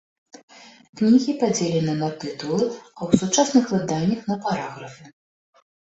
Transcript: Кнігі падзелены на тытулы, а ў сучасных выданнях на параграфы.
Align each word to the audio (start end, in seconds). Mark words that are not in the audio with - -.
Кнігі 1.01 1.35
падзелены 1.43 1.93
на 2.01 2.09
тытулы, 2.25 2.65
а 2.97 3.07
ў 3.11 3.23
сучасных 3.23 3.63
выданнях 3.79 4.19
на 4.35 4.43
параграфы. 4.51 5.03